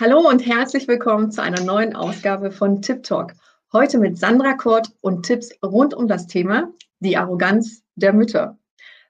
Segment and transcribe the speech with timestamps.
[0.00, 3.32] Hallo und herzlich willkommen zu einer neuen Ausgabe von Tip Talk.
[3.72, 8.56] Heute mit Sandra Kort und Tipps rund um das Thema die Arroganz der Mütter.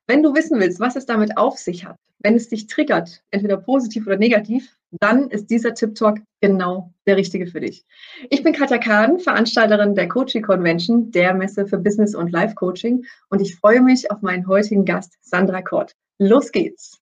[0.07, 3.59] Wenn du wissen willst, was es damit auf sich hat, wenn es dich triggert, entweder
[3.59, 7.85] positiv oder negativ, dann ist dieser Tip Talk genau der richtige für dich.
[8.31, 13.05] Ich bin Katja Kaden, Veranstalterin der Coaching Convention, der Messe für Business und Life Coaching
[13.29, 15.93] und ich freue mich auf meinen heutigen Gast Sandra Kort.
[16.17, 16.99] Los geht's!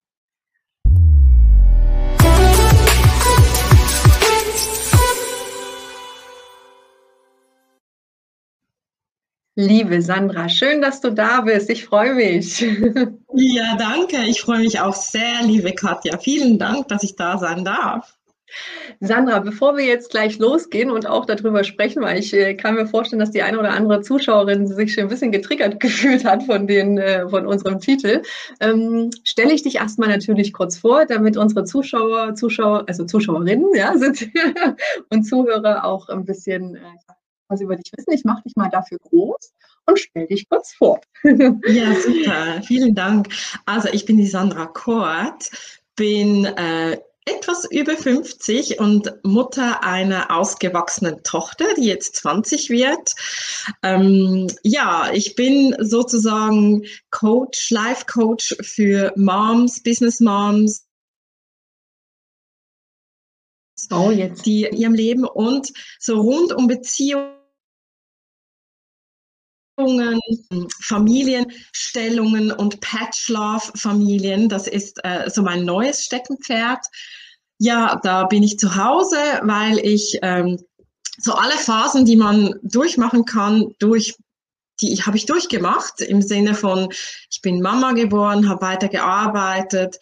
[9.59, 11.71] Liebe Sandra, schön, dass du da bist.
[11.71, 12.61] Ich freue mich.
[13.39, 14.19] Ja, danke.
[14.27, 16.19] Ich freue mich auch sehr, liebe Katja.
[16.19, 18.19] Vielen Dank, dass ich da sein darf.
[19.01, 22.87] Sandra, bevor wir jetzt gleich losgehen und auch darüber sprechen, weil ich äh, kann mir
[22.87, 26.67] vorstellen, dass die eine oder andere Zuschauerin sich schon ein bisschen getriggert gefühlt hat von,
[26.67, 28.23] den, äh, von unserem Titel,
[28.61, 33.97] ähm, stelle ich dich erstmal natürlich kurz vor, damit unsere Zuschauer, Zuschauer, also Zuschauerinnen ja,
[33.97, 34.29] sind
[35.11, 36.81] und Zuhörer auch ein bisschen äh,
[37.49, 38.13] was über dich wissen.
[38.13, 39.53] Ich mache dich mal dafür groß
[39.87, 41.01] und stell dich kurz vor.
[41.25, 42.63] Ja, super.
[42.63, 43.29] Vielen Dank.
[43.65, 45.51] Also ich bin die Sandra Kort,
[45.97, 53.15] bin äh, etwas über 50 und Mutter einer ausgewachsenen Tochter, die jetzt 20 wird.
[53.83, 60.87] Ähm, ja, ich bin sozusagen Coach, Life Coach für Moms, Business Moms,
[63.91, 64.47] oh, jetzt.
[64.47, 67.36] die in ihrem Leben und so rund um Beziehungen
[70.83, 74.49] Familienstellungen und Patch-Love-Familien.
[74.49, 76.87] Das ist äh, so mein neues Steckenpferd.
[77.59, 80.59] Ja, da bin ich zu Hause, weil ich ähm,
[81.19, 84.17] so alle Phasen, die man durchmachen kann, durch
[84.81, 86.89] die habe ich durchgemacht im Sinne von,
[87.31, 89.99] ich bin Mama geworden, habe weiter gearbeitet,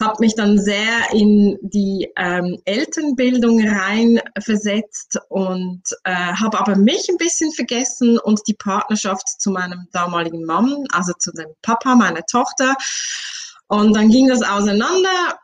[0.00, 7.18] habe mich dann sehr in die ähm, Elternbildung reinversetzt und äh, habe aber mich ein
[7.18, 12.74] bisschen vergessen und die Partnerschaft zu meinem damaligen Mann, also zu dem Papa meiner Tochter.
[13.68, 15.38] Und dann ging das auseinander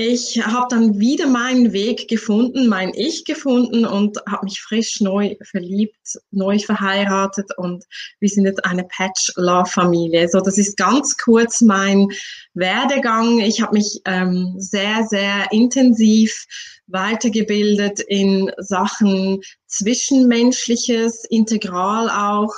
[0.00, 5.36] ich habe dann wieder meinen Weg gefunden, mein Ich gefunden und habe mich frisch neu
[5.42, 7.84] verliebt, neu verheiratet und
[8.18, 10.28] wir sind jetzt eine Patch-Love-Familie.
[10.28, 12.08] So, das ist ganz kurz mein
[12.54, 13.40] Werdegang.
[13.40, 16.46] Ich habe mich ähm, sehr, sehr intensiv
[16.86, 22.54] weitergebildet in Sachen Zwischenmenschliches, integral auch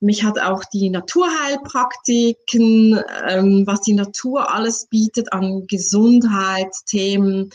[0.00, 7.50] mich hat auch die Naturheilpraktiken, ähm, was die Natur alles bietet an Gesundheitsthemen.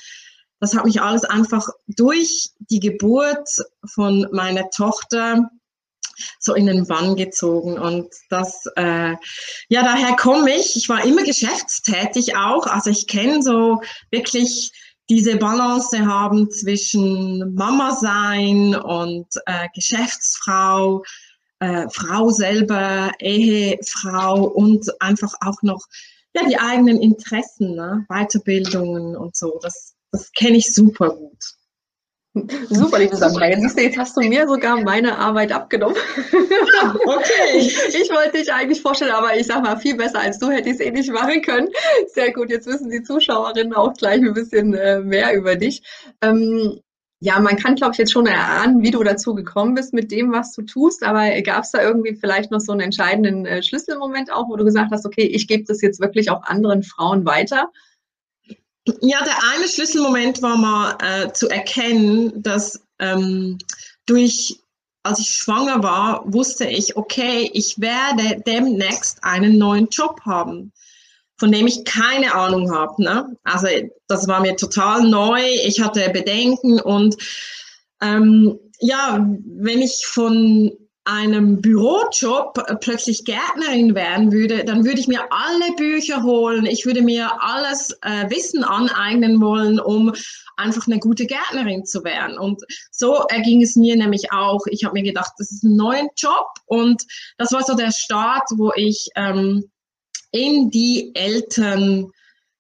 [0.60, 3.50] Das hat mich alles einfach durch die Geburt
[3.86, 5.50] von meiner Tochter
[6.40, 7.78] so in den Bann gezogen.
[7.78, 9.16] Und das, äh,
[9.70, 10.76] ja, daher komme ich.
[10.76, 12.68] Ich war immer geschäftstätig auch.
[12.68, 14.72] Also ich kenne so wirklich
[15.10, 21.04] diese Balance haben zwischen Mama sein und äh, Geschäftsfrau,
[21.60, 25.86] äh, Frau selber, Ehefrau und einfach auch noch
[26.34, 28.06] ja, die eigenen Interessen, ne?
[28.10, 29.58] Weiterbildungen und so.
[29.62, 31.56] Das, das kenne ich super gut.
[32.70, 33.48] Super, liebe Sandra.
[33.48, 35.96] Jetzt, siehst du, jetzt hast du mir sogar meine Arbeit abgenommen.
[37.06, 37.24] Okay.
[37.56, 40.76] Ich, wollte dich eigentlich vorstellen, aber ich sag mal, viel besser als du hätte ich
[40.76, 41.70] es eh nicht machen können.
[42.14, 45.82] Sehr gut, jetzt wissen die Zuschauerinnen auch gleich ein bisschen äh, mehr über dich.
[47.20, 50.32] Ja, man kann, glaube ich, jetzt schon erahnen, wie du dazu gekommen bist mit dem,
[50.32, 51.02] was du tust.
[51.04, 54.66] Aber gab es da irgendwie vielleicht noch so einen entscheidenden äh, Schlüsselmoment auch, wo du
[54.66, 57.72] gesagt hast, okay, ich gebe das jetzt wirklich auch anderen Frauen weiter?
[59.02, 63.58] Ja, der eine Schlüsselmoment war mal äh, zu erkennen, dass ähm,
[64.06, 64.60] durch,
[65.04, 70.72] als ich schwanger war, wusste ich, okay, ich werde demnächst einen neuen Job haben
[71.38, 73.04] von dem ich keine Ahnung habe.
[73.04, 73.38] Ne?
[73.44, 73.68] Also
[74.08, 75.42] das war mir total neu.
[75.66, 77.18] Ich hatte Bedenken und
[78.02, 80.72] ähm, ja, wenn ich von
[81.06, 87.04] einem Bürojob plötzlich Gärtnerin werden würde, dann würde ich mir alle Bücher holen, ich würde
[87.04, 90.12] mir alles äh, Wissen aneignen wollen, um
[90.58, 92.40] einfach eine gute Gärtnerin zu werden.
[92.40, 94.62] Und so erging es mir nämlich auch.
[94.68, 97.04] Ich habe mir gedacht, das ist ein neuer Job und
[97.38, 99.70] das war so der Start, wo ich ähm,
[100.36, 102.12] in die Eltern,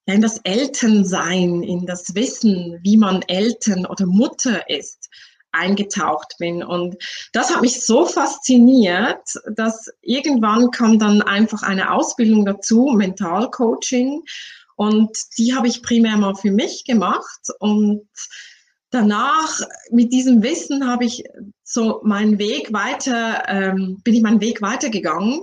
[0.05, 5.09] in das Elternsein, in das Wissen, wie man Eltern oder Mutter ist,
[5.51, 6.63] eingetaucht bin.
[6.63, 6.95] Und
[7.33, 9.21] das hat mich so fasziniert,
[9.55, 14.23] dass irgendwann kam dann einfach eine Ausbildung dazu, Mentalcoaching.
[14.77, 17.41] Und die habe ich primär mal für mich gemacht.
[17.59, 18.07] Und
[18.89, 19.59] danach,
[19.91, 21.23] mit diesem Wissen, habe ich
[21.63, 25.41] so meinen Weg weiter, ähm, bin ich meinen Weg weitergegangen.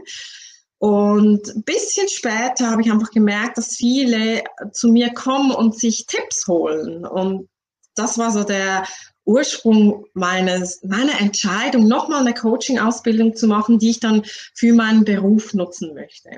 [0.82, 4.43] Und ein bisschen später habe ich einfach gemerkt, dass viele
[4.73, 7.06] zu mir kommen und sich Tipps holen.
[7.06, 7.49] Und
[7.94, 8.84] das war so der
[9.25, 14.25] Ursprung meines, meiner Entscheidung, nochmal eine Coaching-Ausbildung zu machen, die ich dann
[14.56, 16.31] für meinen Beruf nutzen möchte.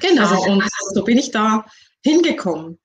[0.00, 0.62] Genau, also, und
[0.94, 1.66] so bin ich da
[2.04, 2.78] hingekommen.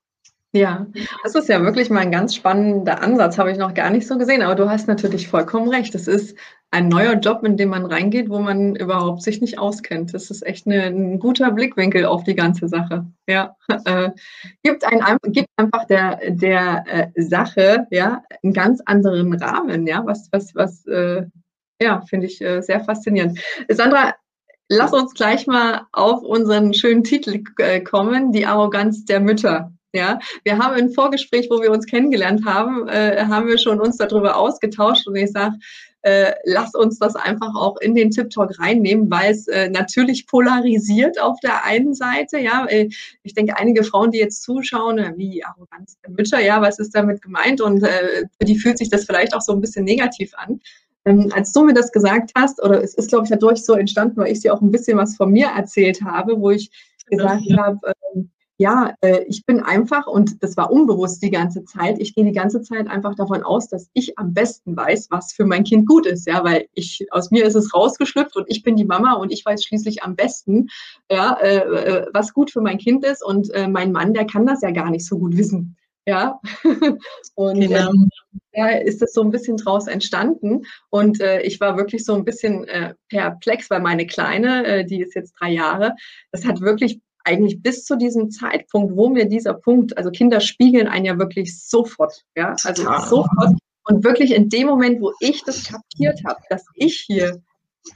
[0.54, 0.86] Ja,
[1.24, 4.18] das ist ja wirklich mal ein ganz spannender Ansatz, habe ich noch gar nicht so
[4.18, 4.42] gesehen.
[4.42, 5.96] Aber du hast natürlich vollkommen recht.
[5.96, 6.38] Es ist
[6.72, 10.14] ein neuer Job, in den man reingeht, wo man überhaupt sich nicht auskennt.
[10.14, 13.06] Das ist echt eine, ein guter Blickwinkel auf die ganze Sache.
[13.28, 13.56] Ja,
[13.86, 14.10] äh,
[14.62, 16.84] gibt, ein, gibt einfach der, der
[17.16, 19.88] äh, Sache ja einen ganz anderen Rahmen.
[19.88, 21.24] Ja, was, was, was, äh,
[21.82, 23.40] ja, finde ich äh, sehr faszinierend.
[23.70, 24.16] Sandra,
[24.68, 29.72] lass uns gleich mal auf unseren schönen Titel äh, kommen: Die Arroganz der Mütter.
[29.94, 33.98] Ja, wir haben im Vorgespräch, wo wir uns kennengelernt haben, äh, haben wir schon uns
[33.98, 35.56] darüber ausgetauscht und ich sage,
[36.04, 40.26] äh, lass uns das einfach auch in den Tip Talk reinnehmen, weil es äh, natürlich
[40.28, 42.40] polarisiert auf der einen Seite.
[42.40, 42.90] Ja, äh,
[43.24, 46.96] ich denke, einige Frauen, die jetzt zuschauen, äh, wie Arroganz der Mütter, ja, was ist
[46.96, 47.62] damit gemeint?
[47.62, 50.60] Und äh, für die fühlt sich das vielleicht auch so ein bisschen negativ an.
[51.06, 54.18] Ähm, als du mir das gesagt hast, oder es ist, glaube ich, dadurch so entstanden,
[54.18, 56.72] weil ich dir auch ein bisschen was von mir erzählt habe, wo ich
[57.10, 57.58] gesagt ja.
[57.58, 62.14] habe, ähm, ja, äh, ich bin einfach, und das war unbewusst die ganze Zeit, ich
[62.14, 65.64] gehe die ganze Zeit einfach davon aus, dass ich am besten weiß, was für mein
[65.64, 68.86] Kind gut ist, ja, weil ich, aus mir ist es rausgeschlüpft und ich bin die
[68.86, 70.68] Mama und ich weiß schließlich am besten,
[71.10, 74.46] ja, äh, äh was gut für mein Kind ist und äh, mein Mann, der kann
[74.46, 75.76] das ja gar nicht so gut wissen.
[76.08, 76.40] Ja,
[77.36, 77.92] und genau.
[77.92, 78.10] ähm,
[78.54, 80.64] da ist es so ein bisschen draus entstanden.
[80.90, 85.02] Und äh, ich war wirklich so ein bisschen äh, perplex, weil meine Kleine, äh, die
[85.02, 85.96] ist jetzt drei Jahre,
[86.32, 90.88] das hat wirklich eigentlich bis zu diesem Zeitpunkt, wo mir dieser Punkt, also Kinder spiegeln
[90.88, 93.58] einen ja wirklich sofort, ja, also sofort.
[93.86, 97.42] Und wirklich in dem Moment, wo ich das kapiert habe, dass ich hier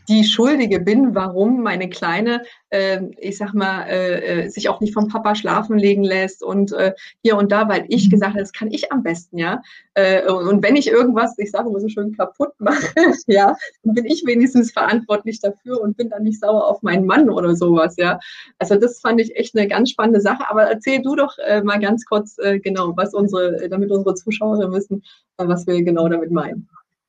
[0.07, 4.93] die Schuldige bin, warum meine Kleine, äh, ich sag mal, äh, äh, sich auch nicht
[4.93, 8.11] vom Papa schlafen legen lässt und äh, hier und da, weil ich mhm.
[8.11, 9.61] gesagt habe, das kann ich am besten, ja.
[9.93, 12.93] Äh, und wenn ich irgendwas, ich sage immer so schön, kaputt mache,
[13.27, 17.29] ja, dann bin ich wenigstens verantwortlich dafür und bin dann nicht sauer auf meinen Mann
[17.29, 18.19] oder sowas, ja.
[18.59, 20.49] Also das fand ich echt eine ganz spannende Sache.
[20.49, 25.03] Aber erzähl du doch äh, mal ganz kurz genau, was unsere, damit unsere Zuschauer wissen,
[25.37, 26.67] was wir genau damit meinen.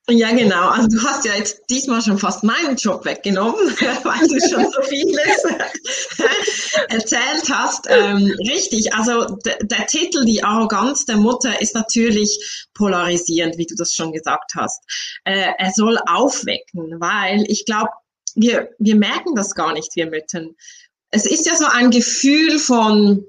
[0.09, 0.69] Ja, genau.
[0.69, 3.55] Also du hast ja jetzt diesmal schon fast meinen Job weggenommen,
[4.05, 5.45] weil du schon so vieles
[6.89, 7.87] erzählt hast.
[7.89, 13.95] Ähm, richtig, also der Titel Die Arroganz der Mutter ist natürlich polarisierend, wie du das
[13.95, 14.81] schon gesagt hast.
[15.25, 17.91] Äh, er soll aufwecken, weil ich glaube,
[18.37, 20.55] wir, wir merken das gar nicht, wir Müttern.
[21.11, 23.25] Es ist ja so ein Gefühl von,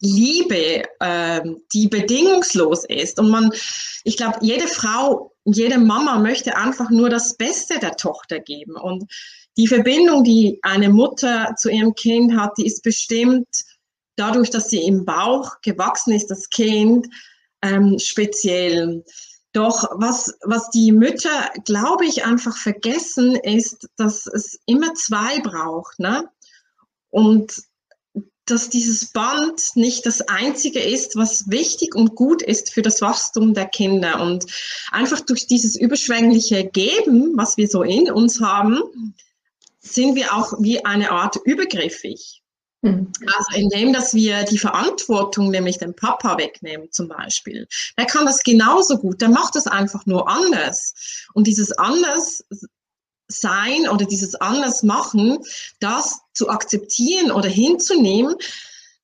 [0.00, 3.18] Liebe, ähm, die bedingungslos ist.
[3.18, 3.50] Und man,
[4.04, 8.76] ich glaube, jede Frau, jede Mama möchte einfach nur das Beste der Tochter geben.
[8.76, 9.04] Und
[9.56, 13.48] die Verbindung, die eine Mutter zu ihrem Kind hat, die ist bestimmt
[14.14, 17.08] dadurch, dass sie im Bauch gewachsen ist, das Kind,
[17.62, 19.04] ähm, speziell.
[19.52, 25.98] Doch was, was die Mütter, glaube ich, einfach vergessen, ist, dass es immer zwei braucht.
[25.98, 26.28] Ne?
[27.10, 27.52] Und
[28.50, 33.54] dass dieses Band nicht das einzige ist, was wichtig und gut ist für das Wachstum
[33.54, 34.20] der Kinder.
[34.20, 34.46] Und
[34.90, 39.14] einfach durch dieses überschwängliche Geben, was wir so in uns haben,
[39.80, 42.42] sind wir auch wie eine Art übergriffig.
[42.82, 43.12] Mhm.
[43.26, 47.66] Also indem, dass wir die Verantwortung, nämlich den Papa wegnehmen zum Beispiel.
[47.96, 51.26] Der kann das genauso gut, der macht das einfach nur anders.
[51.34, 52.44] Und dieses anders
[53.28, 55.38] sein oder dieses anders machen,
[55.80, 58.34] das zu akzeptieren oder hinzunehmen,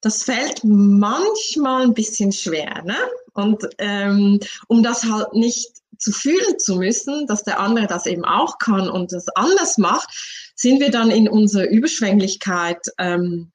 [0.01, 2.83] das fällt manchmal ein bisschen schwer.
[2.85, 2.97] Ne?
[3.33, 8.25] Und ähm, um das halt nicht zu fühlen zu müssen, dass der andere das eben
[8.25, 10.09] auch kann und das anders macht,
[10.55, 13.53] sind wir dann in unserer Überschwänglichkeit, ähm,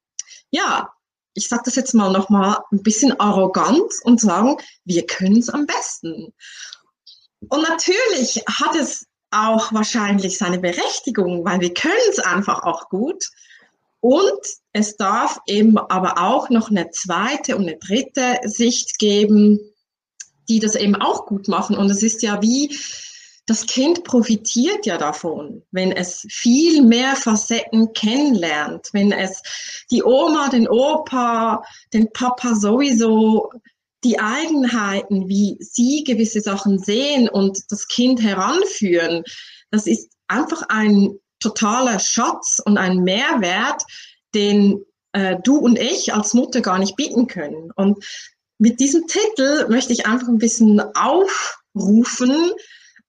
[0.49, 0.91] ja,
[1.35, 5.65] ich sage das jetzt mal nochmal ein bisschen arrogant und sagen, wir können es am
[5.65, 6.33] besten.
[7.47, 13.25] Und natürlich hat es auch wahrscheinlich seine Berechtigung, weil wir können es einfach auch gut.
[14.01, 14.39] Und
[14.71, 19.59] es darf eben aber auch noch eine zweite und eine dritte Sicht geben,
[20.47, 21.75] die das eben auch gut machen.
[21.75, 22.75] Und es ist ja wie,
[23.45, 29.41] das Kind profitiert ja davon, wenn es viel mehr Facetten kennenlernt, wenn es
[29.89, 33.49] die Oma, den Opa, den Papa sowieso
[34.03, 39.23] die Eigenheiten, wie sie gewisse Sachen sehen und das Kind heranführen,
[39.71, 43.83] das ist einfach ein totaler Schatz und ein Mehrwert,
[44.33, 47.71] den äh, du und ich als Mutter gar nicht bieten können.
[47.75, 48.03] Und
[48.57, 52.51] mit diesem Titel möchte ich einfach ein bisschen aufrufen,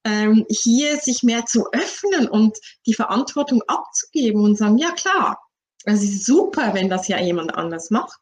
[0.05, 2.57] ähm, hier sich mehr zu öffnen und
[2.87, 5.39] die Verantwortung abzugeben und sagen, ja klar,
[5.85, 8.21] es ist super, wenn das ja jemand anders macht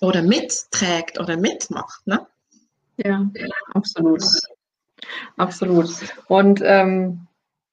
[0.00, 2.06] oder mitträgt oder mitmacht.
[2.06, 2.26] Ne?
[2.96, 3.30] Ja,
[3.74, 4.22] absolut.
[5.36, 5.90] Absolut.
[6.28, 7.26] Und ähm,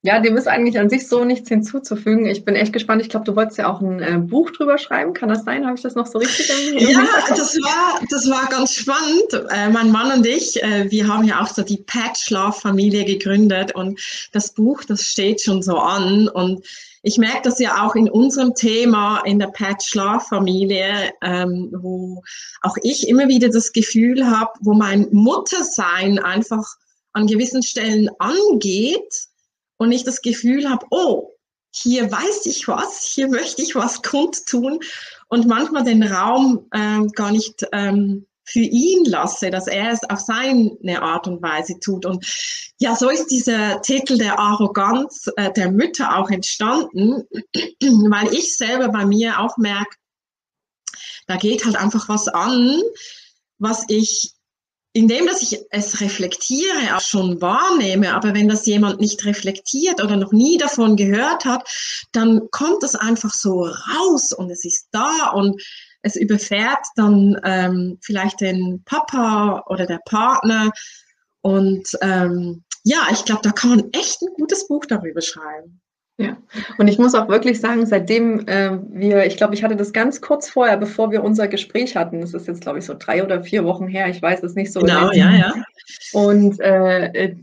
[0.08, 2.28] ja, dem ist eigentlich an sich so nichts hinzuzufügen.
[2.28, 3.02] Ich bin echt gespannt.
[3.02, 5.14] Ich glaube, du wolltest ja auch ein äh, Buch drüber schreiben.
[5.14, 5.66] Kann das sein?
[5.66, 9.50] Habe ich das noch so richtig im, im Ja, das war, das war ganz spannend.
[9.50, 14.00] Äh, mein Mann und ich, äh, wir haben ja auch so die Pet-Schlaf-Familie gegründet und
[14.32, 16.30] das Buch, das steht schon so an.
[16.30, 16.66] Und
[17.04, 22.24] ich merke das ja auch in unserem Thema in der Pet-Schlaf-Familie, ähm, wo
[22.62, 26.64] auch ich immer wieder das Gefühl habe, wo mein Muttersein einfach
[27.12, 29.28] an gewissen Stellen angeht
[29.78, 31.32] und ich das Gefühl habe, oh,
[31.72, 34.80] hier weiß ich was, hier möchte ich was kundtun
[35.28, 40.20] und manchmal den Raum ähm, gar nicht ähm, für ihn lasse, dass er es auf
[40.20, 42.06] seine Art und Weise tut.
[42.06, 42.26] Und
[42.80, 47.24] ja, so ist dieser Titel der Arroganz äh, der Mütter auch entstanden,
[47.82, 49.98] weil ich selber bei mir auch merke,
[51.28, 52.82] da geht halt einfach was an,
[53.58, 54.32] was ich
[54.98, 60.18] indem dass ich es reflektiere, auch schon wahrnehme, aber wenn das jemand nicht reflektiert oder
[60.18, 61.70] noch nie davon gehört hat,
[62.14, 65.62] dann kommt das einfach so raus und es ist da und
[66.02, 70.72] es überfährt dann ähm, vielleicht den Papa oder der Partner.
[71.42, 75.80] Und ähm, ja, ich glaube, da kann man echt ein gutes Buch darüber schreiben.
[76.20, 76.36] Ja,
[76.80, 80.20] und ich muss auch wirklich sagen, seitdem äh, wir, ich glaube, ich hatte das ganz
[80.20, 82.22] kurz vorher, bevor wir unser Gespräch hatten.
[82.22, 84.10] Das ist jetzt, glaube ich, so drei oder vier Wochen her.
[84.10, 84.80] Ich weiß es nicht so.
[84.80, 85.54] Genau, ja, ja.
[86.14, 87.36] Und äh, äh,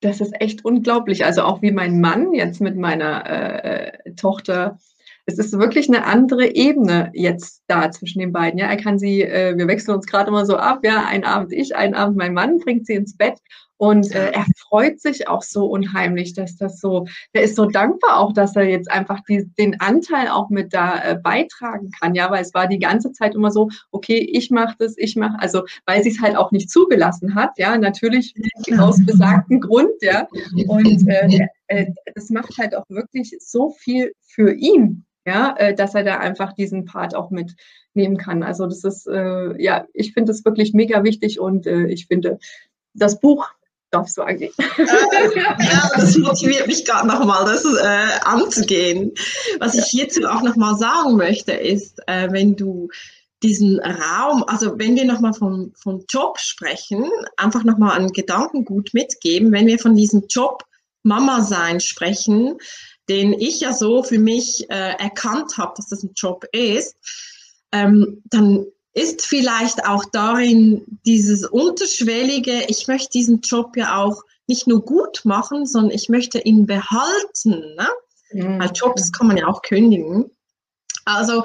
[0.00, 1.24] das ist echt unglaublich.
[1.24, 4.78] Also auch wie mein Mann jetzt mit meiner äh, äh, Tochter.
[5.24, 8.58] Es ist wirklich eine andere Ebene jetzt da zwischen den beiden.
[8.58, 10.80] Ja, er kann sie, äh, wir wechseln uns gerade immer so ab.
[10.82, 13.38] Ja, einen Abend ich, einen Abend mein Mann, bringt sie ins Bett
[13.80, 18.18] und äh, er freut sich auch so unheimlich, dass das so, er ist so dankbar
[18.18, 22.30] auch, dass er jetzt einfach die, den Anteil auch mit da äh, beitragen kann, ja,
[22.30, 25.62] weil es war die ganze Zeit immer so, okay, ich mache das, ich mache, also
[25.86, 28.34] weil sie es halt auch nicht zugelassen hat, ja, natürlich
[28.78, 30.28] aus besagten Grund, ja,
[30.66, 35.94] und äh, äh, das macht halt auch wirklich so viel für ihn, ja, äh, dass
[35.94, 38.42] er da einfach diesen Part auch mitnehmen kann.
[38.42, 42.38] Also das ist, äh, ja, ich finde das wirklich mega wichtig und äh, ich finde,
[42.92, 43.48] das Buch
[43.90, 44.52] darfst du eigentlich.
[44.78, 49.12] ja, das motiviert mich gerade nochmal, das äh, anzugehen.
[49.58, 52.88] Was ich hierzu auch nochmal sagen möchte, ist, äh, wenn du
[53.42, 59.52] diesen Raum, also wenn wir nochmal vom, vom Job sprechen, einfach nochmal einen Gedankengut mitgeben,
[59.52, 60.64] wenn wir von diesem Job
[61.02, 62.58] Mama sein sprechen,
[63.08, 66.96] den ich ja so für mich äh, erkannt habe, dass das ein Job ist,
[67.72, 74.66] ähm, dann ist vielleicht auch darin dieses unterschwellige, ich möchte diesen Job ja auch nicht
[74.66, 77.76] nur gut machen, sondern ich möchte ihn behalten.
[77.76, 77.88] Ne?
[78.32, 78.60] Mhm.
[78.60, 80.30] Weil Jobs kann man ja auch kündigen.
[81.04, 81.44] Also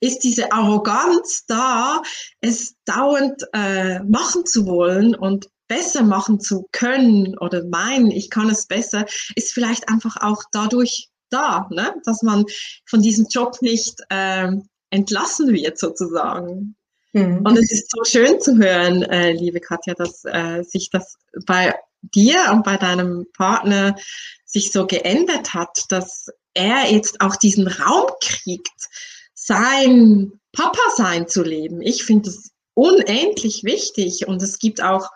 [0.00, 2.02] ist diese Arroganz da,
[2.40, 8.50] es dauernd äh, machen zu wollen und besser machen zu können oder meinen, ich kann
[8.50, 11.94] es besser, ist vielleicht einfach auch dadurch da, ne?
[12.04, 12.44] dass man
[12.86, 14.52] von diesem Job nicht äh,
[14.90, 16.75] entlassen wird sozusagen.
[17.16, 17.38] Mhm.
[17.46, 21.74] Und es ist so schön zu hören, äh, liebe Katja, dass äh, sich das bei
[22.02, 23.96] dir und bei deinem Partner
[24.44, 28.88] sich so geändert hat, dass er jetzt auch diesen Raum kriegt,
[29.32, 31.80] sein Papa sein zu leben.
[31.80, 35.08] Ich finde das unendlich wichtig und es gibt auch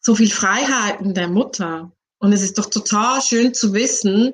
[0.00, 1.92] so viel Freiheiten der Mutter.
[2.18, 4.32] Und es ist doch total schön zu wissen,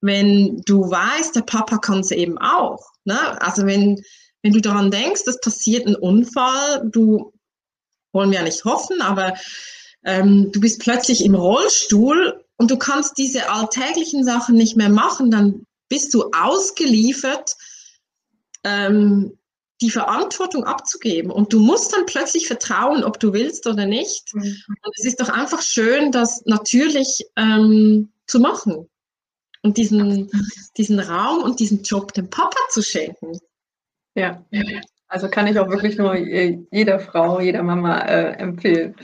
[0.00, 2.92] wenn du weißt, der Papa kann es eben auch.
[3.04, 3.40] Ne?
[3.42, 4.02] Also wenn
[4.46, 7.32] wenn du daran denkst, es passiert ein Unfall, du
[8.12, 9.34] wollen wir ja nicht hoffen, aber
[10.04, 15.32] ähm, du bist plötzlich im Rollstuhl und du kannst diese alltäglichen Sachen nicht mehr machen,
[15.32, 17.56] dann bist du ausgeliefert,
[18.62, 19.36] ähm,
[19.80, 21.32] die Verantwortung abzugeben.
[21.32, 24.32] Und du musst dann plötzlich vertrauen, ob du willst oder nicht.
[24.32, 24.42] Mhm.
[24.42, 28.88] Und es ist doch einfach schön, das natürlich ähm, zu machen
[29.62, 30.30] und diesen,
[30.76, 33.40] diesen Raum und diesen Job dem Papa zu schenken.
[34.16, 34.42] Ja,
[35.08, 38.96] also kann ich auch wirklich nur jeder Frau, jeder Mama äh, empfehlen.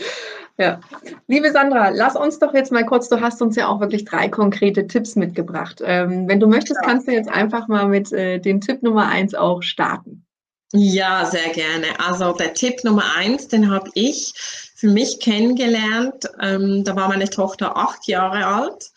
[0.59, 0.81] Ja.
[1.29, 4.29] Liebe Sandra, lass uns doch jetzt mal kurz, du hast uns ja auch wirklich drei
[4.29, 5.81] konkrete Tipps mitgebracht.
[5.85, 9.35] Ähm, wenn du möchtest, kannst du jetzt einfach mal mit äh, dem Tipp Nummer eins
[9.35, 10.25] auch starten.
[10.73, 11.87] Ja, sehr gerne.
[11.99, 14.33] Also der Tipp Nummer eins, den habe ich
[14.75, 16.29] für mich kennengelernt.
[16.41, 18.91] Ähm, da war meine Tochter acht Jahre alt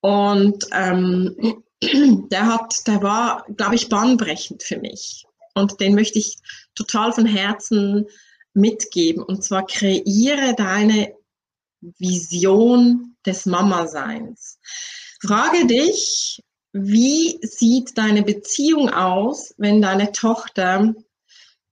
[0.00, 1.62] und ähm,
[2.30, 5.26] der hat, der war, glaube ich, bahnbrechend für mich.
[5.54, 6.36] Und den möchte ich
[6.74, 8.06] total von Herzen
[8.54, 9.22] mitgeben.
[9.22, 11.14] Und zwar kreiere deine
[11.80, 14.58] Vision des Mama-Seins.
[15.20, 16.42] Frage dich,
[16.72, 20.94] wie sieht deine Beziehung aus, wenn deine Tochter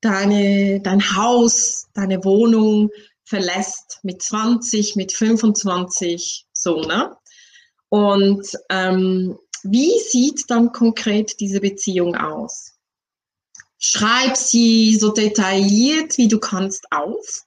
[0.00, 2.90] deine, dein Haus, deine Wohnung
[3.24, 7.16] verlässt, mit 20, mit 25, so, ne?
[7.88, 12.69] Und ähm, wie sieht dann konkret diese Beziehung aus?
[13.82, 17.46] Schreib sie so detailliert, wie du kannst auf.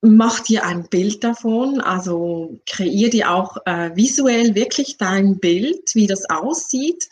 [0.00, 6.06] Mach dir ein Bild davon, also kreier dir auch äh, visuell wirklich dein Bild, wie
[6.06, 7.08] das aussieht.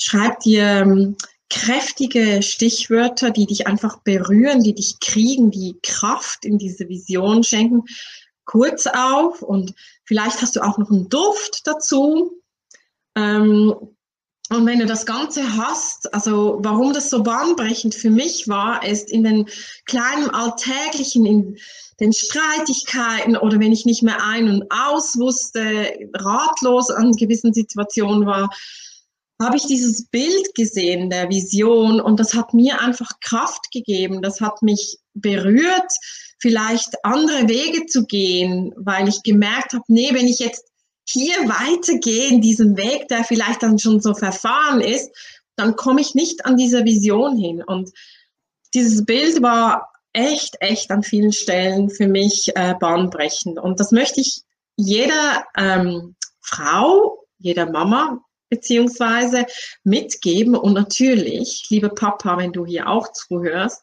[0.00, 1.16] Schreib dir ähm,
[1.50, 7.84] kräftige Stichwörter, die dich einfach berühren, die dich kriegen, die Kraft in diese Vision schenken,
[8.44, 12.40] kurz auf und vielleicht hast du auch noch einen Duft dazu.
[13.16, 13.74] Ähm,
[14.50, 19.10] und wenn du das Ganze hast, also warum das so bahnbrechend für mich war, ist
[19.10, 19.46] in den
[19.84, 21.58] kleinen Alltäglichen, in
[22.00, 28.24] den Streitigkeiten oder wenn ich nicht mehr ein- und aus wusste, ratlos an gewissen Situationen
[28.26, 28.50] war,
[29.40, 34.40] habe ich dieses Bild gesehen der Vision und das hat mir einfach Kraft gegeben, das
[34.40, 35.92] hat mich berührt,
[36.40, 40.67] vielleicht andere Wege zu gehen, weil ich gemerkt habe, nee, wenn ich jetzt
[41.10, 45.10] hier weitergehe in diesem Weg, der vielleicht dann schon so verfahren ist,
[45.56, 47.62] dann komme ich nicht an diese Vision hin.
[47.62, 47.90] Und
[48.74, 53.58] dieses Bild war echt, echt an vielen Stellen für mich äh, bahnbrechend.
[53.58, 54.42] Und das möchte ich
[54.76, 59.46] jeder ähm, Frau, jeder Mama beziehungsweise
[59.84, 60.54] mitgeben.
[60.54, 63.82] Und natürlich, liebe Papa, wenn du hier auch zuhörst,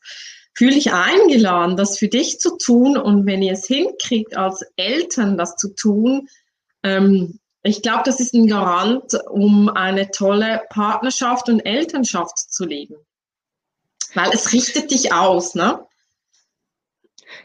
[0.57, 2.97] fühle ich eingeladen, das für dich zu tun.
[2.97, 6.27] Und wenn ihr es hinkriegt, als Eltern das zu tun,
[6.85, 12.95] ähm, ich glaube, das ist ein Garant, um eine tolle Partnerschaft und Elternschaft zu leben.
[14.13, 15.83] Weil es richtet dich aus, ne?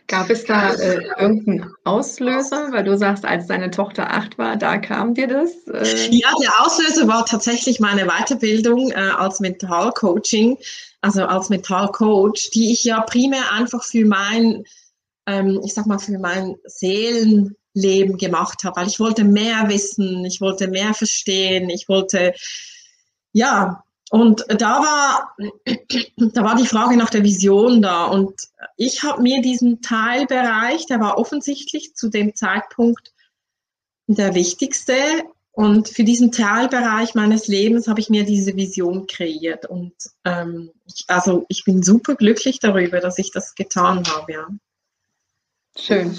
[0.06, 2.70] Gab es da äh, irgendeinen Auslöser?
[2.70, 5.52] Weil du sagst, als deine Tochter acht war, da kam dir das?
[5.68, 6.10] Äh?
[6.10, 10.58] Ja, der Auslöser war tatsächlich meine Weiterbildung äh, als Mentalcoaching,
[11.00, 14.64] also als Mentalcoach, die ich ja primär einfach für mein,
[15.26, 16.56] ähm, ich sag mal, für mein
[17.74, 22.34] Seelenleben gemacht habe, weil ich wollte mehr wissen, ich wollte mehr verstehen, ich wollte,
[23.32, 25.36] ja, und da war,
[26.16, 28.06] da war die Frage nach der Vision da.
[28.06, 28.34] Und
[28.76, 33.12] ich habe mir diesen Teilbereich, der war offensichtlich zu dem Zeitpunkt
[34.08, 34.94] der wichtigste.
[35.52, 39.66] Und für diesen Teilbereich meines Lebens habe ich mir diese Vision kreiert.
[39.66, 44.32] Und ähm, ich, also ich bin super glücklich darüber, dass ich das getan habe.
[44.32, 44.48] Ja.
[45.78, 46.16] Schön.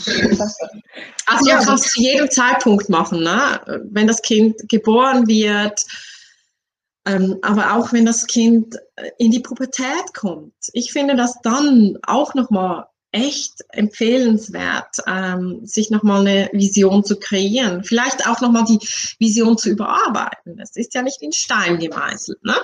[1.28, 3.62] Also ja, du kannst zu jedem Zeitpunkt machen, ne?
[3.92, 5.86] wenn das Kind geboren wird
[7.06, 11.98] ähm, aber auch wenn das Kind äh, in die Pubertät kommt, ich finde das dann
[12.04, 17.84] auch nochmal echt empfehlenswert, ähm, sich nochmal eine Vision zu kreieren.
[17.84, 18.80] Vielleicht auch nochmal die
[19.20, 20.58] Vision zu überarbeiten.
[20.58, 22.56] Das ist ja nicht in Stein gemeißelt, ne?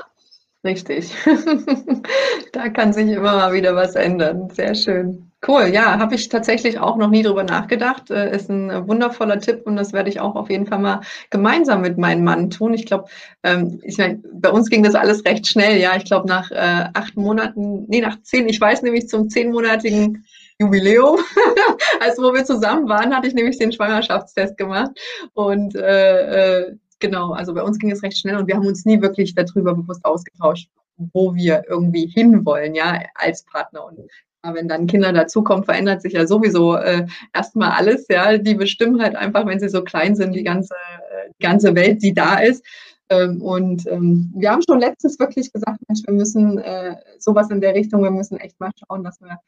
[0.68, 1.14] Richtig.
[2.52, 4.50] da kann sich immer mal wieder was ändern.
[4.50, 5.32] Sehr schön.
[5.48, 8.12] Cool, ja, habe ich tatsächlich auch noch nie drüber nachgedacht.
[8.12, 11.80] Äh, ist ein wundervoller Tipp und das werde ich auch auf jeden Fall mal gemeinsam
[11.82, 12.74] mit meinem Mann tun.
[12.74, 13.06] Ich glaube,
[13.44, 15.96] ähm, ich mein, bei uns ging das alles recht schnell, ja.
[15.96, 20.26] Ich glaube, nach äh, acht Monaten, nee, nach zehn, ich weiß nämlich zum zehnmonatigen
[20.60, 21.20] Jubiläum,
[22.02, 24.92] als wo wir zusammen waren, hatte ich nämlich den Schwangerschaftstest gemacht.
[25.34, 28.86] Und äh, äh, genau, also bei uns ging es recht schnell und wir haben uns
[28.86, 33.86] nie wirklich darüber bewusst ausgetauscht, wo wir irgendwie hinwollen, ja, als Partner.
[33.86, 34.00] Und
[34.44, 38.08] wenn dann Kinder dazukommen, verändert sich ja sowieso äh, erstmal alles.
[38.10, 41.76] Ja, die bestimmen halt einfach, wenn sie so klein sind, die ganze, äh, die ganze
[41.76, 42.64] Welt, die da ist.
[43.10, 47.62] Ähm, und ähm, wir haben schon letztens wirklich gesagt, Mensch, wir müssen äh, sowas in
[47.62, 49.40] der Richtung, wir müssen echt mal schauen, dass wir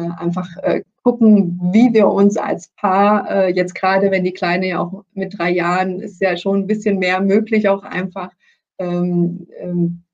[0.00, 4.80] einfach äh, gucken, wie wir uns als Paar, äh, jetzt gerade wenn die Kleine ja
[4.80, 8.30] auch mit drei Jahren ist ja schon ein bisschen mehr möglich, auch einfach
[8.78, 10.04] ähm, ähm,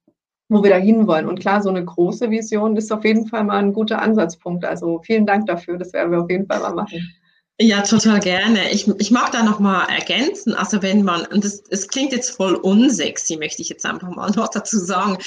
[0.50, 1.28] wo wir da hinwollen.
[1.28, 4.64] Und klar, so eine große Vision ist auf jeden Fall mal ein guter Ansatzpunkt.
[4.64, 7.08] Also vielen Dank dafür, das werden wir auf jeden Fall mal machen.
[7.60, 8.70] Ja, total gerne.
[8.72, 10.54] Ich, ich mag da noch mal ergänzen.
[10.54, 14.30] Also wenn man, und das, das klingt jetzt voll unsexy, möchte ich jetzt einfach mal
[14.30, 15.18] noch dazu sagen,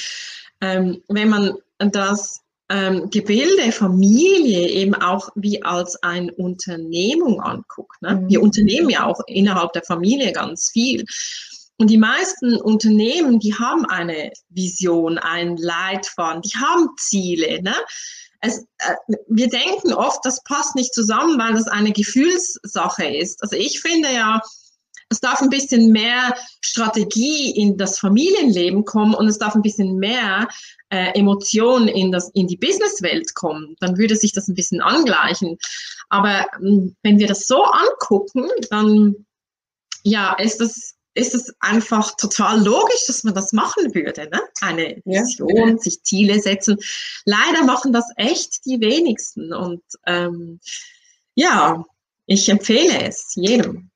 [0.60, 8.00] ähm, wenn man das ähm, Gebilde Familie eben auch wie als eine Unternehmung anguckt.
[8.00, 8.16] Ne?
[8.16, 8.28] Mhm.
[8.28, 11.04] Wir unternehmen ja auch innerhalb der Familie ganz viel.
[11.76, 17.62] Und die meisten Unternehmen, die haben eine Vision, einen Leitfaden, die haben Ziele.
[17.62, 17.74] Ne?
[18.40, 18.94] Es, äh,
[19.28, 23.42] wir denken oft, das passt nicht zusammen, weil das eine Gefühlssache ist.
[23.42, 24.40] Also ich finde ja,
[25.08, 29.96] es darf ein bisschen mehr Strategie in das Familienleben kommen und es darf ein bisschen
[29.96, 30.48] mehr
[30.90, 33.76] äh, Emotionen in, das, in die Businesswelt kommen.
[33.80, 35.58] Dann würde sich das ein bisschen angleichen.
[36.08, 39.26] Aber äh, wenn wir das so angucken, dann
[40.02, 44.28] ja, ist das ist es einfach total logisch, dass man das machen würde.
[44.30, 44.40] Ne?
[44.60, 45.78] Eine Vision, ja.
[45.78, 46.76] sich Ziele setzen.
[47.24, 49.52] Leider machen das echt die wenigsten.
[49.52, 50.58] Und ähm,
[51.36, 51.84] ja,
[52.26, 53.90] ich empfehle es jedem.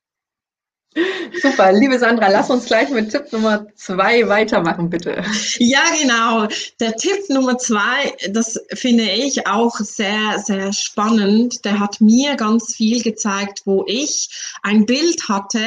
[1.40, 5.22] Super, liebe Sandra, lass uns gleich mit Tipp Nummer zwei weitermachen, bitte.
[5.58, 6.48] Ja, genau.
[6.80, 11.64] Der Tipp Nummer zwei, das finde ich auch sehr, sehr spannend.
[11.64, 14.28] Der hat mir ganz viel gezeigt, wo ich
[14.62, 15.60] ein Bild hatte,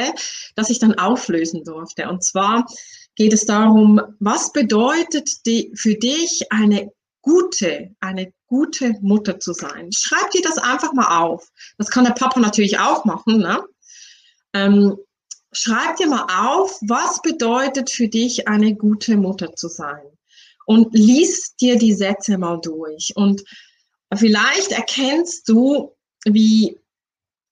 [0.56, 2.08] das ich dann auflösen durfte.
[2.08, 2.66] Und zwar
[3.16, 9.90] geht es darum, was bedeutet die, für dich eine gute, eine gute Mutter zu sein?
[9.92, 11.48] Schreib dir das einfach mal auf.
[11.78, 13.38] Das kann der Papa natürlich auch machen.
[13.38, 13.62] Ne?
[14.54, 14.96] Ähm,
[15.52, 20.02] schreib dir mal auf, was bedeutet für dich eine gute Mutter zu sein.
[20.66, 23.12] Und lies dir die Sätze mal durch.
[23.16, 23.42] Und
[24.14, 26.78] vielleicht erkennst du, wie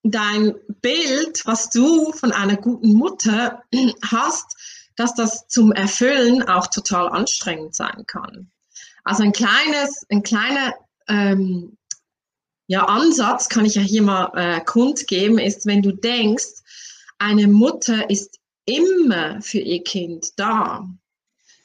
[0.03, 3.63] dein Bild, was du von einer guten Mutter
[4.11, 4.57] hast,
[4.97, 8.51] dass das zum Erfüllen auch total anstrengend sein kann.
[9.05, 10.75] Also ein kleines, ein kleiner
[11.09, 11.77] ähm,
[12.67, 16.60] ja, Ansatz kann ich ja hier mal äh, kundgeben, ist, wenn du denkst,
[17.21, 20.89] eine Mutter ist immer für ihr Kind da,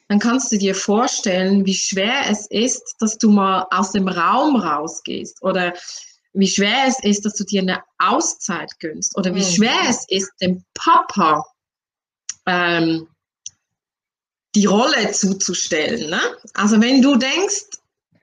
[0.07, 4.55] dann kannst du dir vorstellen, wie schwer es ist, dass du mal aus dem Raum
[4.57, 5.73] rausgehst oder
[6.33, 9.55] wie schwer es ist, dass du dir eine Auszeit gönnst oder wie mhm.
[9.55, 11.45] schwer es ist, dem Papa
[12.45, 13.07] ähm,
[14.53, 16.09] die Rolle zuzustellen.
[16.09, 16.21] Ne?
[16.53, 17.65] Also wenn du denkst,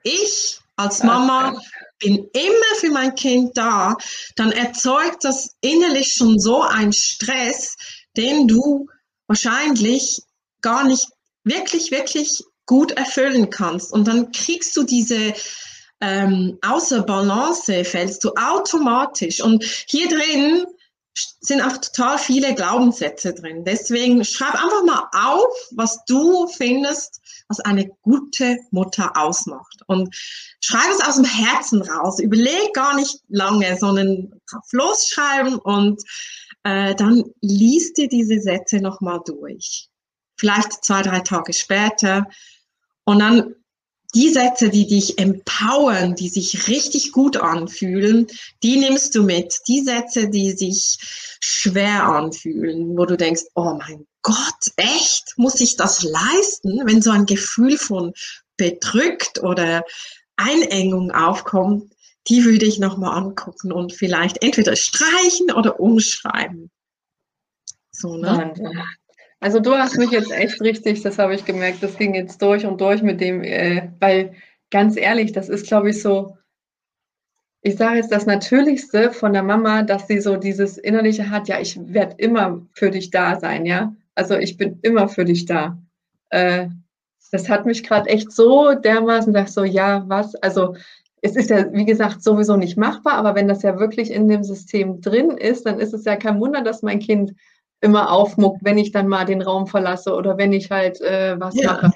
[0.05, 1.61] ich als Mama
[2.03, 3.97] bin immer für mein Kind da,
[4.37, 7.77] dann erzeugt das innerlich schon so einen Stress,
[8.17, 8.89] den du
[9.27, 10.23] wahrscheinlich
[10.61, 11.09] gar nicht
[11.45, 13.93] wirklich, wirklich gut erfüllen kannst.
[13.93, 15.35] Und dann kriegst du diese
[16.01, 19.41] ähm, außer Balance, fällst du automatisch.
[19.41, 20.67] Und hier drin
[21.15, 23.65] sind auch total viele Glaubenssätze drin.
[23.65, 29.83] Deswegen schreib einfach mal auf, was du findest, was eine gute Mutter ausmacht.
[29.87, 30.15] Und
[30.61, 32.19] schreib es aus dem Herzen raus.
[32.19, 36.03] Überleg gar nicht lange, sondern drauf losschreiben und
[36.65, 39.89] äh, dann liest dir diese Sätze nochmal durch.
[40.39, 42.27] Vielleicht zwei, drei Tage später.
[43.05, 43.55] Und dann
[44.15, 48.27] die Sätze, die dich empowern, die sich richtig gut anfühlen,
[48.63, 49.61] die nimmst du mit.
[49.69, 50.99] Die Sätze, die sich
[51.41, 57.11] schwer anfühlen, wo du denkst, oh mein Gott, echt, muss ich das leisten, wenn so
[57.11, 58.13] ein Gefühl von
[58.57, 59.83] bedrückt oder
[60.37, 61.93] Einengung aufkommt,
[62.29, 66.71] die würde ich nochmal angucken und vielleicht entweder streichen oder umschreiben.
[67.91, 68.29] So, ne?
[68.29, 68.83] Wahnsinn.
[69.43, 72.65] Also du hast mich jetzt echt richtig, das habe ich gemerkt, das ging jetzt durch
[72.65, 74.35] und durch mit dem, äh, weil
[74.71, 76.37] ganz ehrlich, das ist, glaube ich, so,
[77.61, 81.59] ich sage jetzt das Natürlichste von der Mama, dass sie so dieses Innerliche hat, ja,
[81.59, 83.93] ich werde immer für dich da sein, ja.
[84.15, 85.77] Also ich bin immer für dich da.
[86.31, 86.69] Äh,
[87.33, 90.77] das hat mich gerade echt so dermaßen gesagt, so, ja, was, also
[91.21, 94.45] es ist ja, wie gesagt, sowieso nicht machbar, aber wenn das ja wirklich in dem
[94.45, 97.35] System drin ist, dann ist es ja kein Wunder, dass mein Kind
[97.83, 101.55] immer aufmuckt, wenn ich dann mal den Raum verlasse oder wenn ich halt äh, was
[101.55, 101.73] ja.
[101.73, 101.93] mache.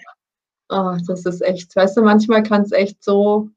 [0.68, 3.48] Oh, das ist echt, weißt du, manchmal kann es echt so.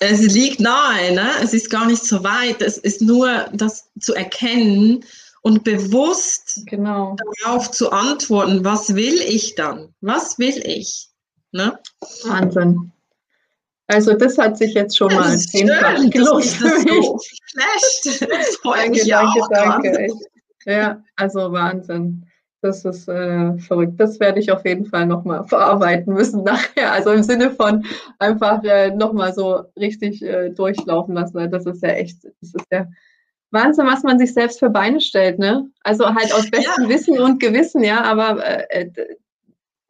[0.00, 1.28] Es liegt nahe, ne?
[1.42, 2.62] Es ist gar nicht so weit.
[2.62, 5.04] Es ist nur das zu erkennen
[5.42, 7.16] und bewusst genau.
[7.42, 9.94] darauf zu antworten, was will ich dann?
[10.00, 11.08] Was will ich?
[11.52, 11.78] Ne?
[12.24, 12.92] Wahnsinn.
[13.86, 16.44] Also das hat sich jetzt schon ja, mal zehnfach gelohnt.
[16.44, 17.18] So
[17.54, 20.08] das mich danke, danke, danke.
[20.68, 22.26] Ja, also Wahnsinn.
[22.60, 23.98] Das ist äh, verrückt.
[23.98, 26.92] Das werde ich auf jeden Fall nochmal verarbeiten müssen nachher.
[26.92, 27.86] Also im Sinne von
[28.18, 31.50] einfach äh, nochmal so richtig äh, durchlaufen lassen.
[31.50, 32.86] Das ist ja echt, das ist ja
[33.50, 35.70] Wahnsinn, was man sich selbst für Beine stellt, ne?
[35.84, 36.88] Also halt aus bestem ja.
[36.88, 39.16] Wissen und Gewissen, ja, aber äh, äh,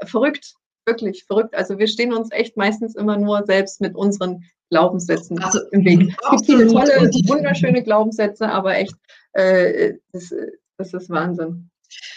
[0.05, 0.55] verrückt,
[0.87, 1.57] wirklich verrückt.
[1.57, 6.15] Also wir stehen uns echt meistens immer nur selbst mit unseren Glaubenssätzen also, im Weg.
[6.23, 8.95] Es gibt viele tolle, wunderschöne Glaubenssätze, aber echt,
[9.33, 10.33] äh, das,
[10.79, 11.71] das ist Wahnsinn.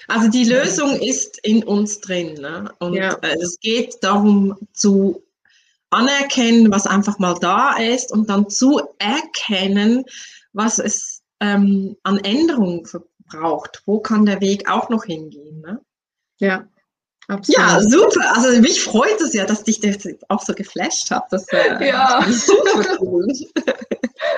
[0.07, 2.35] Also die Lösung ist in uns drin.
[2.35, 2.71] Ne?
[2.79, 3.13] Und ja.
[3.21, 5.23] äh, es geht darum zu
[5.89, 10.05] anerkennen, was einfach mal da ist und dann zu erkennen,
[10.53, 12.87] was es ähm, an Änderungen
[13.27, 13.83] braucht.
[13.85, 15.61] Wo kann der Weg auch noch hingehen?
[15.61, 15.79] Ne?
[16.39, 16.67] Ja.
[17.27, 17.57] Absolut.
[17.57, 18.35] Ja, super.
[18.35, 21.25] Also mich freut es ja, dass dich das auch so geflasht hat.
[21.31, 22.25] Das äh, ja.
[22.29, 23.27] super cool.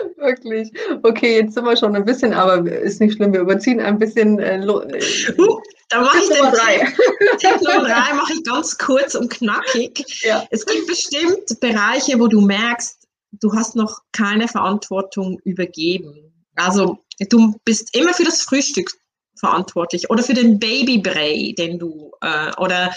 [0.17, 0.71] Wirklich.
[1.03, 3.33] Okay, jetzt sind wir schon ein bisschen, aber ist nicht schlimm.
[3.33, 4.39] Wir überziehen ein bisschen.
[4.39, 6.93] Äh, uh, da mache ich den drei.
[7.37, 10.23] Tipp Nummer drei mache ich ganz kurz und knackig.
[10.23, 10.45] Ja.
[10.49, 16.33] Es gibt bestimmt Bereiche, wo du merkst, du hast noch keine Verantwortung übergeben.
[16.55, 18.91] Also du bist immer für das Frühstück
[19.35, 22.91] verantwortlich oder für den Babybrei, den du äh, oder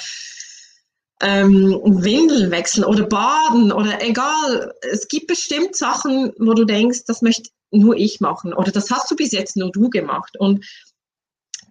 [1.21, 4.75] ähm, Windeln wechseln oder baden oder egal.
[4.83, 9.11] Es gibt bestimmt Sachen, wo du denkst, das möchte nur ich machen oder das hast
[9.11, 10.37] du bis jetzt nur du gemacht.
[10.39, 10.65] Und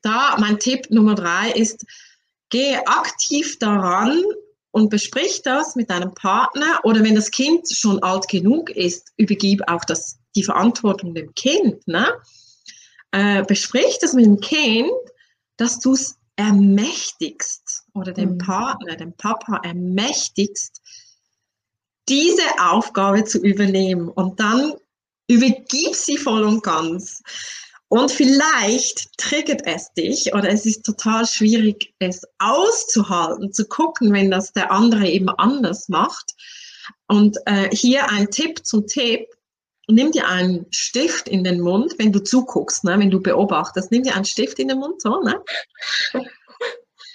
[0.02, 1.86] da mein Tipp Nummer drei ist,
[2.50, 4.24] gehe aktiv daran
[4.72, 9.62] und besprich das mit deinem Partner oder wenn das Kind schon alt genug ist, übergib
[9.68, 11.88] auch das, die Verantwortung dem Kind.
[11.88, 12.08] Ne?
[13.12, 14.92] Äh, besprich das mit dem Kind,
[15.58, 17.65] dass du es ermächtigst
[17.96, 18.38] oder dem mhm.
[18.38, 20.82] Partner, dem Papa ermächtigst,
[22.08, 24.74] diese Aufgabe zu übernehmen und dann
[25.28, 27.24] übergib sie voll und ganz.
[27.88, 34.32] Und vielleicht triggert es dich oder es ist total schwierig, es auszuhalten, zu gucken, wenn
[34.32, 36.34] das der andere eben anders macht.
[37.08, 39.28] Und äh, hier ein Tipp zum Tipp.
[39.88, 43.92] Nimm dir einen Stift in den Mund, wenn du zuguckst, ne, wenn du beobachtest.
[43.92, 45.40] Nimm dir einen Stift in den Mund, so, ne?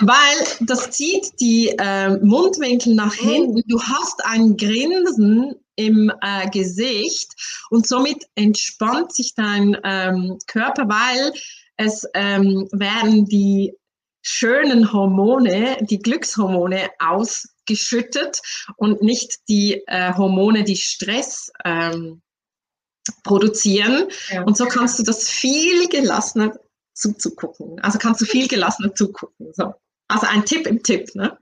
[0.01, 3.29] Weil das zieht die äh, Mundwinkel nach mhm.
[3.29, 3.63] hinten.
[3.69, 7.33] Du hast ein Grinsen im äh, Gesicht
[7.71, 11.33] und somit entspannt sich dein ähm, Körper, weil
[11.77, 13.75] es ähm, werden die
[14.23, 18.43] schönen Hormone, die Glückshormone ausgeschüttet
[18.77, 22.21] und nicht die äh, Hormone, die Stress ähm,
[23.25, 24.09] produzieren.
[24.31, 24.43] Ja.
[24.43, 26.59] Und so kannst du das viel gelassener
[26.95, 27.81] zuzugucken.
[27.81, 29.53] Also kannst du viel gelassener zugucken.
[29.55, 29.75] So.
[30.11, 31.15] Also ein Tipp im Tipp.
[31.15, 31.39] Ne?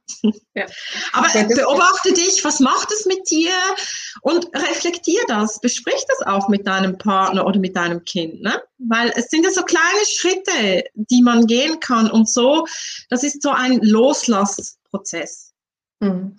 [0.54, 0.66] Ja.
[1.12, 3.52] Aber beobachte dich, was macht es mit dir
[4.20, 8.42] und reflektier das, besprich das auch mit deinem Partner oder mit deinem Kind.
[8.42, 8.60] Ne?
[8.78, 12.66] Weil es sind ja so kleine Schritte, die man gehen kann und so,
[13.08, 15.54] das ist so ein Loslassprozess.
[16.00, 16.36] Mhm.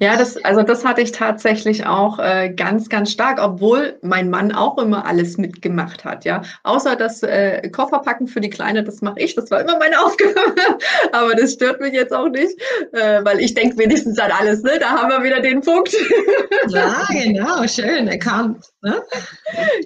[0.00, 4.52] Ja, das, also das hatte ich tatsächlich auch äh, ganz, ganz stark, obwohl mein Mann
[4.52, 6.42] auch immer alles mitgemacht hat, ja.
[6.64, 10.54] Außer das äh, Kofferpacken für die Kleine, das mache ich, das war immer meine Aufgabe.
[11.12, 12.60] Aber das stört mich jetzt auch nicht,
[12.92, 14.72] äh, weil ich denke wenigstens an alles, ne?
[14.80, 15.94] Da haben wir wieder den Punkt.
[16.68, 18.64] ja, genau, schön erkannt.
[18.82, 19.02] Ne?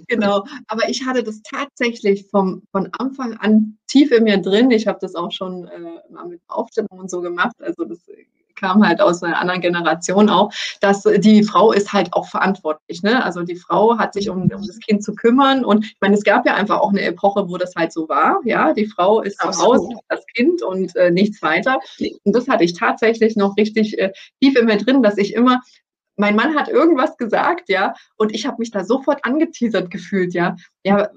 [0.09, 0.44] Genau.
[0.68, 4.70] Aber ich hatte das tatsächlich vom, von Anfang an tief in mir drin.
[4.70, 7.57] Ich habe das auch schon äh, mal mit Aufstellungen und so gemacht.
[7.61, 7.99] Also das
[8.64, 10.50] kam halt aus einer anderen Generation auch,
[10.81, 13.03] dass die Frau ist halt auch verantwortlich.
[13.03, 13.22] Ne?
[13.22, 16.24] Also die Frau hat sich um, um das Kind zu kümmern und ich meine, es
[16.24, 18.40] gab ja einfach auch eine Epoche, wo das halt so war.
[18.44, 21.79] Ja, die Frau ist zu Hause, das Kind und äh, nichts weiter.
[22.24, 25.61] Und das hatte ich tatsächlich noch richtig äh, tief in mir drin, dass ich immer
[26.16, 30.55] mein Mann hat irgendwas gesagt, ja, und ich habe mich da sofort angeteasert gefühlt, ja.
[30.85, 31.09] Ja,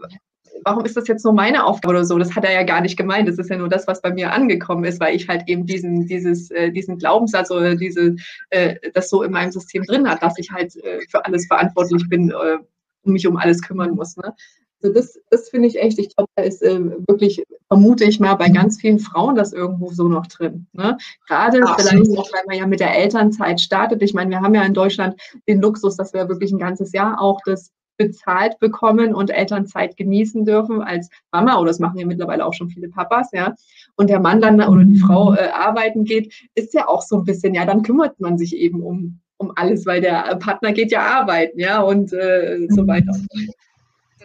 [0.64, 2.18] warum ist das jetzt nur meine Aufgabe oder so?
[2.18, 3.28] Das hat er ja gar nicht gemeint.
[3.28, 6.08] Das ist ja nur das, was bei mir angekommen ist, weil ich halt eben diesen,
[6.08, 8.16] dieses, äh, diesen Glaubenssatz oder diese,
[8.50, 12.08] äh, das so in meinem System drin hat, dass ich halt äh, für alles verantwortlich
[12.10, 12.58] bin äh,
[13.04, 14.18] und mich um alles kümmern muss.
[14.18, 14.34] Ne?
[14.82, 18.36] Also das, das finde ich echt, ich glaube, da ist äh, wirklich, vermute ich mal,
[18.36, 20.68] bei ganz vielen Frauen das irgendwo so noch drin.
[20.74, 20.98] Ne?
[21.28, 24.04] Gerade vielleicht auch, weil man ja mit der Elternzeit startet.
[24.04, 27.20] Ich meine, wir haben ja in Deutschland den Luxus, dass wir wirklich ein ganzes Jahr
[27.20, 32.46] auch das bezahlt bekommen und Elternzeit genießen dürfen als Mama, oder das machen ja mittlerweile
[32.46, 33.56] auch schon viele Papas, ja,
[33.96, 37.26] und der Mann dann oder die Frau äh, arbeiten geht, ist ja auch so ein
[37.26, 41.02] bisschen, ja, dann kümmert man sich eben um, um alles, weil der Partner geht ja
[41.02, 43.14] arbeiten, ja, und äh, so weiter.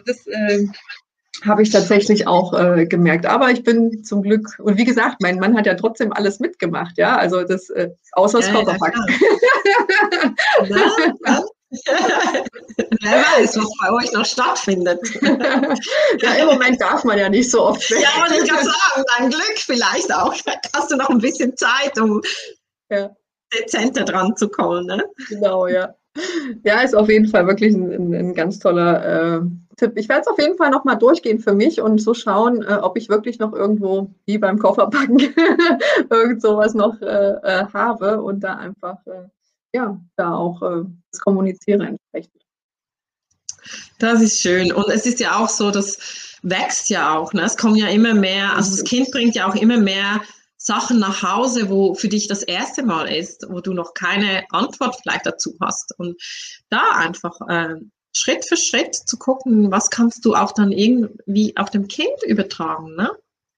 [0.05, 0.67] Das äh,
[1.45, 3.25] habe ich tatsächlich auch äh, gemerkt.
[3.25, 6.97] Aber ich bin zum Glück, und wie gesagt, mein Mann hat ja trotzdem alles mitgemacht,
[6.97, 8.95] ja, also das, äh, außer das ja, Kofferpack.
[10.67, 10.77] Ja,
[11.25, 11.43] ja.
[13.01, 14.99] Wer weiß, was bei euch noch stattfindet.
[16.21, 18.01] ja, im Moment darf man ja nicht so oft weg.
[18.01, 20.35] Ja, wollte ich gerade sagen, dein Glück vielleicht auch.
[20.73, 22.21] Hast du noch ein bisschen Zeit, um
[22.89, 23.09] ja.
[23.53, 24.85] dezenter dran zu kommen.
[24.85, 25.03] Ne?
[25.29, 25.95] Genau, ja.
[26.63, 29.41] Ja, ist auf jeden Fall wirklich ein, ein, ein ganz toller äh,
[29.77, 29.93] Tipp.
[29.95, 32.97] Ich werde es auf jeden Fall nochmal durchgehen für mich und so schauen, äh, ob
[32.97, 35.19] ich wirklich noch irgendwo, wie beim Kofferpacken,
[36.11, 39.27] irgend sowas noch äh, äh habe und da einfach äh,
[39.73, 42.43] ja, da auch äh, das Kommuniziere entsprechend.
[43.99, 44.71] Das ist schön.
[44.71, 47.33] Und es ist ja auch so, das wächst ja auch.
[47.33, 47.41] Ne?
[47.43, 50.21] Es kommen ja immer mehr, also das Kind bringt ja auch immer mehr
[50.57, 54.97] Sachen nach Hause, wo für dich das erste Mal ist, wo du noch keine Antwort
[55.01, 55.93] vielleicht dazu hast.
[55.97, 56.21] Und
[56.69, 57.75] da einfach äh,
[58.15, 62.95] Schritt für Schritt zu gucken, was kannst du auch dann irgendwie auf dem Kind übertragen.
[62.95, 63.11] Ne?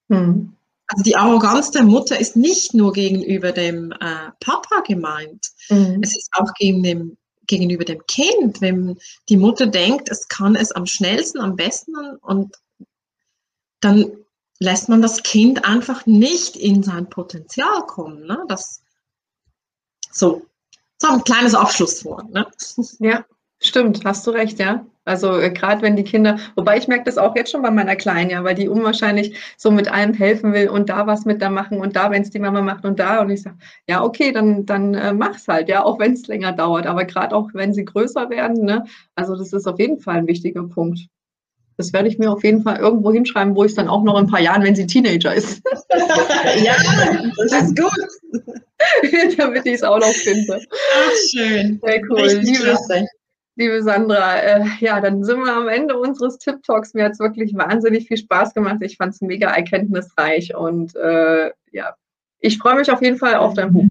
[0.09, 0.53] Hm.
[0.87, 5.99] Also die Arroganz der Mutter ist nicht nur gegenüber dem äh, Papa gemeint, mhm.
[6.03, 7.17] es ist auch gegen dem,
[7.47, 8.97] gegenüber dem Kind, wenn
[9.29, 12.55] die Mutter denkt, es kann es am schnellsten, am besten und
[13.79, 14.11] dann
[14.59, 18.25] lässt man das Kind einfach nicht in sein Potenzial kommen.
[18.25, 18.43] Ne?
[18.47, 18.81] Das,
[20.11, 20.45] so,
[20.97, 22.29] so ein kleines Abschlusswort.
[22.31, 22.47] Ne?
[22.99, 23.25] Ja,
[23.59, 24.85] stimmt, hast du recht, ja.
[25.05, 27.95] Also äh, gerade wenn die Kinder, wobei ich merke das auch jetzt schon bei meiner
[27.95, 31.49] Kleinen, ja, weil die unwahrscheinlich so mit allem helfen will und da was mit da
[31.49, 33.21] machen und da, wenn es die Mama macht und da.
[33.21, 36.51] Und ich sage, ja, okay, dann, dann äh, mach's halt, ja, auch wenn es länger
[36.51, 36.87] dauert.
[36.87, 38.83] Aber gerade auch wenn sie größer werden, ne,
[39.15, 40.99] also das ist auf jeden Fall ein wichtiger Punkt.
[41.77, 44.17] Das werde ich mir auf jeden Fall irgendwo hinschreiben, wo ich es dann auch noch
[44.17, 45.61] in ein paar Jahren, wenn sie Teenager ist.
[46.63, 46.73] ja,
[47.37, 48.53] das ist gut.
[49.37, 50.61] Damit ich es auch noch finde.
[50.69, 51.79] Ach, schön.
[51.83, 52.27] Sehr cool.
[52.41, 52.77] Liebe,
[53.55, 56.93] liebe Sandra, äh, ja, dann sind wir am Ende unseres Tip-Talks.
[56.93, 58.77] Mir hat es wirklich wahnsinnig viel Spaß gemacht.
[58.81, 61.95] Ich fand es mega erkenntnisreich und äh, ja,
[62.39, 63.85] ich freue mich auf jeden Fall auf dein Buch.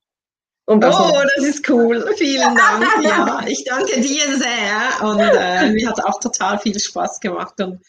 [0.66, 2.04] Um das oh, das ist cool.
[2.16, 2.86] Vielen Dank.
[3.02, 7.80] ja, ich danke dir sehr und äh, mir hat auch total viel Spaß gemacht und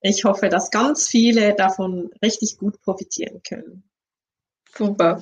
[0.00, 3.84] ich hoffe, dass ganz viele davon richtig gut profitieren können.
[4.74, 5.20] Super.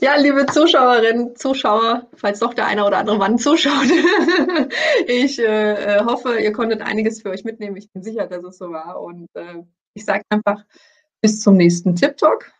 [0.00, 3.84] Ja, liebe Zuschauerinnen, Zuschauer, falls doch der eine oder andere Mann zuschaut,
[5.06, 7.76] ich äh, hoffe, ihr konntet einiges für euch mitnehmen.
[7.76, 9.00] Ich bin sicher, dass es so war.
[9.02, 9.62] Und äh,
[9.94, 10.64] ich sage einfach
[11.20, 12.50] bis zum nächsten Tip Talk.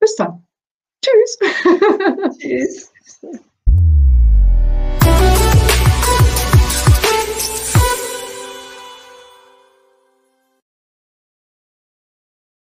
[0.00, 0.46] Bis dann.
[1.04, 1.38] Tschüss.
[2.38, 2.92] Tschüss.